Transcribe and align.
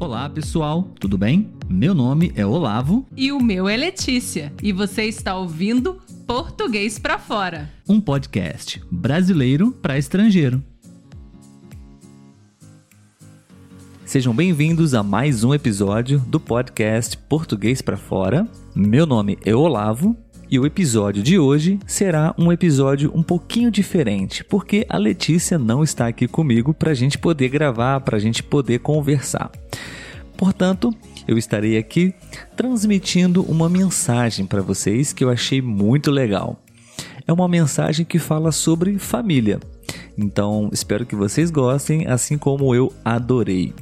Olá, 0.00 0.30
pessoal, 0.30 0.88
tudo 0.98 1.18
bem? 1.18 1.52
Meu 1.68 1.94
nome 1.94 2.32
é 2.34 2.44
Olavo. 2.46 3.06
E 3.14 3.30
o 3.30 3.38
meu 3.38 3.68
é 3.68 3.76
Letícia. 3.76 4.50
E 4.62 4.72
você 4.72 5.04
está 5.04 5.36
ouvindo 5.36 6.00
Português 6.26 6.98
para 6.98 7.18
Fora 7.18 7.68
um 7.86 8.00
podcast 8.00 8.80
brasileiro 8.90 9.72
para 9.72 9.98
estrangeiro. 9.98 10.62
Sejam 14.06 14.34
bem-vindos 14.34 14.94
a 14.94 15.02
mais 15.02 15.44
um 15.44 15.52
episódio 15.52 16.18
do 16.20 16.40
podcast 16.40 17.18
Português 17.18 17.82
para 17.82 17.98
Fora. 17.98 18.48
Meu 18.74 19.04
nome 19.04 19.38
é 19.44 19.54
Olavo 19.54 20.16
e 20.50 20.58
o 20.58 20.64
episódio 20.64 21.22
de 21.22 21.38
hoje 21.38 21.78
será 21.86 22.34
um 22.38 22.50
episódio 22.50 23.12
um 23.14 23.22
pouquinho 23.22 23.70
diferente, 23.70 24.42
porque 24.44 24.86
a 24.88 24.96
Letícia 24.96 25.58
não 25.58 25.84
está 25.84 26.06
aqui 26.06 26.26
comigo 26.26 26.72
para 26.72 26.92
a 26.92 26.94
gente 26.94 27.18
poder 27.18 27.50
gravar, 27.50 28.00
para 28.00 28.16
a 28.16 28.20
gente 28.20 28.42
poder 28.42 28.78
conversar. 28.78 29.50
Portanto, 30.40 30.90
eu 31.28 31.36
estarei 31.36 31.76
aqui 31.76 32.14
transmitindo 32.56 33.42
uma 33.42 33.68
mensagem 33.68 34.46
para 34.46 34.62
vocês 34.62 35.12
que 35.12 35.22
eu 35.22 35.28
achei 35.28 35.60
muito 35.60 36.10
legal. 36.10 36.58
É 37.26 37.32
uma 37.32 37.46
mensagem 37.46 38.06
que 38.06 38.18
fala 38.18 38.50
sobre 38.50 38.98
família. 38.98 39.60
Então, 40.16 40.70
espero 40.72 41.04
que 41.04 41.14
vocês 41.14 41.50
gostem, 41.50 42.06
assim 42.06 42.38
como 42.38 42.74
eu 42.74 42.90
adorei. 43.04 43.74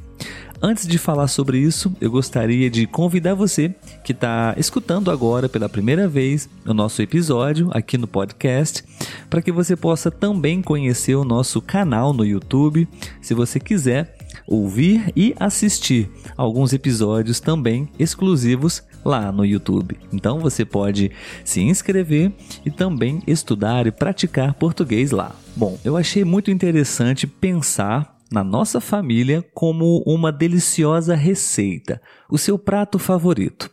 Antes 0.60 0.88
de 0.88 0.98
falar 0.98 1.28
sobre 1.28 1.58
isso, 1.58 1.94
eu 2.00 2.10
gostaria 2.10 2.68
de 2.68 2.88
convidar 2.88 3.34
você 3.34 3.72
que 4.02 4.10
está 4.10 4.52
escutando 4.58 5.12
agora 5.12 5.48
pela 5.48 5.68
primeira 5.68 6.08
vez 6.08 6.48
o 6.66 6.74
nosso 6.74 7.00
episódio 7.00 7.70
aqui 7.72 7.96
no 7.96 8.08
podcast, 8.08 8.82
para 9.30 9.40
que 9.40 9.52
você 9.52 9.76
possa 9.76 10.10
também 10.10 10.60
conhecer 10.60 11.14
o 11.14 11.22
nosso 11.22 11.62
canal 11.62 12.12
no 12.12 12.24
YouTube, 12.24 12.88
se 13.22 13.32
você 13.32 13.60
quiser 13.60 14.17
ouvir 14.46 15.12
e 15.16 15.34
assistir 15.38 16.10
alguns 16.36 16.72
episódios 16.72 17.40
também 17.40 17.88
exclusivos 17.98 18.82
lá 19.04 19.32
no 19.32 19.44
YouTube. 19.44 19.98
Então 20.12 20.38
você 20.38 20.64
pode 20.64 21.10
se 21.44 21.60
inscrever 21.60 22.32
e 22.64 22.70
também 22.70 23.22
estudar 23.26 23.86
e 23.86 23.90
praticar 23.90 24.54
português 24.54 25.10
lá. 25.10 25.34
Bom, 25.56 25.78
eu 25.84 25.96
achei 25.96 26.24
muito 26.24 26.50
interessante 26.50 27.26
pensar 27.26 28.16
na 28.30 28.44
nossa 28.44 28.80
família 28.80 29.44
como 29.54 30.02
uma 30.06 30.30
deliciosa 30.30 31.14
receita, 31.14 32.00
o 32.30 32.36
seu 32.36 32.58
prato 32.58 32.98
favorito. 32.98 33.70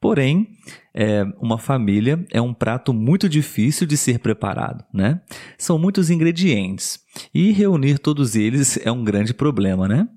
Porém, 0.00 0.48
é, 0.94 1.24
uma 1.40 1.58
família 1.58 2.24
é 2.30 2.40
um 2.40 2.54
prato 2.54 2.92
muito 2.92 3.28
difícil 3.28 3.86
de 3.86 3.96
ser 3.96 4.20
preparado, 4.20 4.84
né? 4.92 5.20
São 5.56 5.78
muitos 5.78 6.08
ingredientes 6.08 7.00
e 7.34 7.50
reunir 7.50 7.98
todos 7.98 8.36
eles 8.36 8.78
é 8.84 8.92
um 8.92 9.02
grande 9.02 9.34
problema, 9.34 9.88
né? 9.88 10.08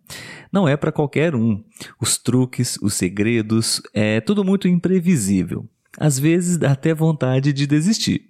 Não 0.52 0.68
é 0.68 0.78
para 0.78 0.92
qualquer 0.92 1.36
um. 1.36 1.64
Os 2.00 2.18
truques, 2.18 2.78
os 2.82 2.94
segredos, 2.94 3.82
é 3.94 4.22
tudo 4.22 4.44
muito 4.44 4.68
imprevisível. 4.68 5.68
Às 5.98 6.20
vezes 6.20 6.58
dá 6.58 6.72
até 6.72 6.94
vontade 6.94 7.52
de 7.52 7.66
desistir. 7.66 8.30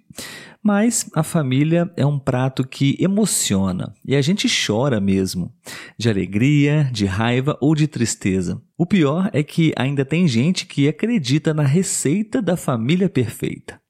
Mas 0.62 1.10
a 1.12 1.24
família 1.24 1.92
é 1.96 2.06
um 2.06 2.18
prato 2.18 2.64
que 2.66 2.96
emociona 3.00 3.92
e 4.04 4.14
a 4.14 4.22
gente 4.22 4.46
chora 4.48 5.00
mesmo, 5.00 5.52
de 5.98 6.08
alegria, 6.08 6.88
de 6.92 7.04
raiva 7.04 7.58
ou 7.60 7.74
de 7.74 7.88
tristeza. 7.88 8.62
O 8.78 8.86
pior 8.86 9.28
é 9.32 9.42
que 9.42 9.72
ainda 9.76 10.04
tem 10.04 10.28
gente 10.28 10.66
que 10.66 10.86
acredita 10.86 11.52
na 11.52 11.64
receita 11.64 12.40
da 12.40 12.56
família 12.56 13.08
perfeita. 13.08 13.80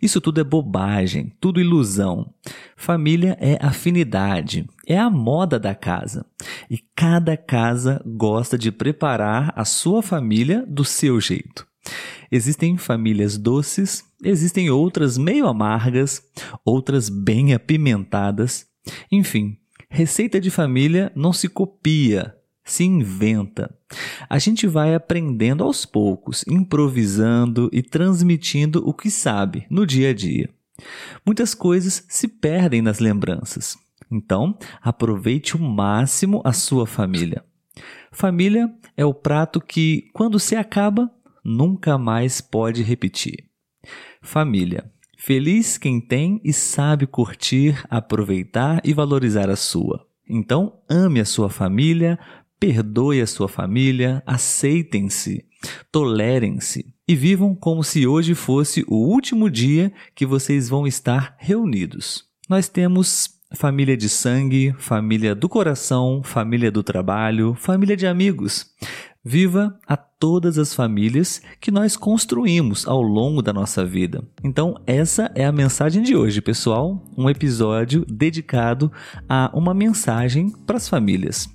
Isso 0.00 0.20
tudo 0.20 0.40
é 0.40 0.44
bobagem, 0.44 1.32
tudo 1.40 1.60
ilusão. 1.60 2.32
Família 2.76 3.36
é 3.40 3.58
afinidade, 3.60 4.66
é 4.86 4.98
a 4.98 5.10
moda 5.10 5.58
da 5.58 5.74
casa. 5.74 6.26
E 6.68 6.78
cada 6.96 7.36
casa 7.36 8.02
gosta 8.04 8.58
de 8.58 8.72
preparar 8.72 9.52
a 9.54 9.64
sua 9.64 10.02
família 10.02 10.64
do 10.66 10.84
seu 10.84 11.20
jeito. 11.20 11.66
Existem 12.34 12.78
famílias 12.78 13.36
doces, 13.36 14.02
existem 14.24 14.70
outras 14.70 15.18
meio 15.18 15.46
amargas, 15.46 16.22
outras 16.64 17.10
bem 17.10 17.52
apimentadas. 17.52 18.66
Enfim, 19.10 19.58
receita 19.90 20.40
de 20.40 20.50
família 20.50 21.12
não 21.14 21.30
se 21.30 21.46
copia, 21.46 22.34
se 22.64 22.84
inventa. 22.84 23.76
A 24.30 24.38
gente 24.38 24.66
vai 24.66 24.94
aprendendo 24.94 25.62
aos 25.62 25.84
poucos, 25.84 26.42
improvisando 26.48 27.68
e 27.70 27.82
transmitindo 27.82 28.82
o 28.88 28.94
que 28.94 29.10
sabe 29.10 29.66
no 29.68 29.86
dia 29.86 30.08
a 30.08 30.14
dia. 30.14 30.48
Muitas 31.26 31.52
coisas 31.52 32.02
se 32.08 32.26
perdem 32.26 32.80
nas 32.80 32.98
lembranças. 32.98 33.76
Então, 34.10 34.58
aproveite 34.80 35.54
o 35.54 35.60
máximo 35.60 36.40
a 36.46 36.54
sua 36.54 36.86
família. 36.86 37.44
Família 38.10 38.72
é 38.96 39.04
o 39.04 39.12
prato 39.12 39.60
que, 39.60 40.08
quando 40.14 40.38
se 40.38 40.56
acaba, 40.56 41.10
nunca 41.44 41.98
mais 41.98 42.40
pode 42.40 42.82
repetir. 42.82 43.46
Família. 44.20 44.90
Feliz 45.16 45.78
quem 45.78 46.00
tem 46.00 46.40
e 46.42 46.52
sabe 46.52 47.06
curtir, 47.06 47.80
aproveitar 47.88 48.80
e 48.84 48.92
valorizar 48.92 49.48
a 49.48 49.56
sua. 49.56 50.06
Então, 50.28 50.80
ame 50.88 51.20
a 51.20 51.24
sua 51.24 51.48
família, 51.48 52.18
perdoe 52.58 53.20
a 53.20 53.26
sua 53.26 53.48
família, 53.48 54.22
aceitem-se, 54.26 55.44
tolerem-se 55.90 56.92
e 57.06 57.14
vivam 57.14 57.54
como 57.54 57.84
se 57.84 58.06
hoje 58.06 58.34
fosse 58.34 58.84
o 58.88 58.96
último 58.96 59.50
dia 59.50 59.92
que 60.14 60.24
vocês 60.24 60.68
vão 60.68 60.86
estar 60.86 61.36
reunidos. 61.38 62.24
Nós 62.48 62.68
temos 62.68 63.30
família 63.54 63.96
de 63.96 64.08
sangue, 64.08 64.74
família 64.78 65.34
do 65.34 65.48
coração, 65.48 66.22
família 66.22 66.70
do 66.70 66.82
trabalho, 66.82 67.54
família 67.54 67.96
de 67.96 68.06
amigos. 68.06 68.66
Viva 69.24 69.78
a 69.86 69.96
todas 70.22 70.56
as 70.56 70.72
famílias 70.72 71.42
que 71.60 71.72
nós 71.72 71.96
construímos 71.96 72.86
ao 72.86 73.02
longo 73.02 73.42
da 73.42 73.52
nossa 73.52 73.84
vida. 73.84 74.22
Então, 74.44 74.76
essa 74.86 75.28
é 75.34 75.44
a 75.44 75.50
mensagem 75.50 76.00
de 76.00 76.14
hoje, 76.14 76.40
pessoal. 76.40 77.02
Um 77.18 77.28
episódio 77.28 78.06
dedicado 78.06 78.92
a 79.28 79.50
uma 79.52 79.74
mensagem 79.74 80.48
para 80.64 80.76
as 80.76 80.88
famílias. 80.88 81.48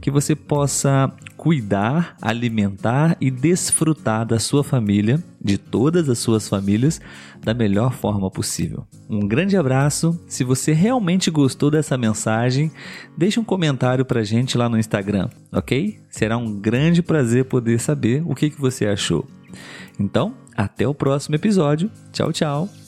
Que 0.00 0.08
você 0.08 0.36
possa 0.36 1.12
cuidar, 1.36 2.16
alimentar 2.22 3.16
e 3.20 3.30
desfrutar 3.30 4.24
da 4.24 4.38
sua 4.38 4.62
família, 4.62 5.22
de 5.40 5.58
todas 5.58 6.08
as 6.08 6.18
suas 6.18 6.48
famílias, 6.48 7.00
da 7.40 7.52
melhor 7.52 7.92
forma 7.92 8.30
possível. 8.30 8.86
Um 9.10 9.26
grande 9.26 9.56
abraço. 9.56 10.18
Se 10.28 10.44
você 10.44 10.72
realmente 10.72 11.30
gostou 11.30 11.70
dessa 11.70 11.98
mensagem, 11.98 12.70
deixe 13.16 13.40
um 13.40 13.44
comentário 13.44 14.04
pra 14.04 14.22
gente 14.22 14.56
lá 14.56 14.68
no 14.68 14.78
Instagram, 14.78 15.28
ok? 15.52 15.98
Será 16.08 16.36
um 16.36 16.60
grande 16.60 17.02
prazer 17.02 17.46
poder 17.46 17.80
saber 17.80 18.11
o 18.20 18.34
que, 18.34 18.50
que 18.50 18.60
você 18.60 18.86
achou. 18.86 19.26
Então, 19.98 20.34
até 20.56 20.86
o 20.86 20.94
próximo 20.94 21.36
episódio. 21.36 21.90
Tchau, 22.12 22.32
tchau. 22.32 22.81